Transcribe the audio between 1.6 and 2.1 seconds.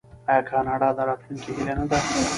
نه ده؟